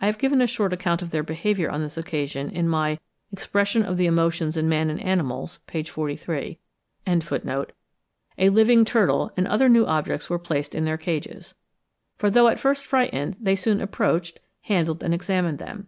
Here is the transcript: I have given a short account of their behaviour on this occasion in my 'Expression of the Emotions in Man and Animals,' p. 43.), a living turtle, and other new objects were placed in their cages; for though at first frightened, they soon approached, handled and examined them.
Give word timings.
I 0.00 0.06
have 0.06 0.18
given 0.18 0.40
a 0.42 0.48
short 0.48 0.72
account 0.72 1.00
of 1.00 1.10
their 1.10 1.22
behaviour 1.22 1.70
on 1.70 1.80
this 1.80 1.96
occasion 1.96 2.50
in 2.50 2.68
my 2.68 2.98
'Expression 3.30 3.84
of 3.84 3.98
the 3.98 4.06
Emotions 4.06 4.56
in 4.56 4.68
Man 4.68 4.90
and 4.90 5.00
Animals,' 5.00 5.60
p. 5.68 5.84
43.), 5.84 6.58
a 7.06 8.48
living 8.48 8.84
turtle, 8.84 9.30
and 9.36 9.46
other 9.46 9.68
new 9.68 9.86
objects 9.86 10.28
were 10.28 10.40
placed 10.40 10.74
in 10.74 10.86
their 10.86 10.98
cages; 10.98 11.54
for 12.16 12.30
though 12.30 12.48
at 12.48 12.58
first 12.58 12.84
frightened, 12.84 13.36
they 13.38 13.54
soon 13.54 13.80
approached, 13.80 14.40
handled 14.62 15.04
and 15.04 15.14
examined 15.14 15.58
them. 15.60 15.86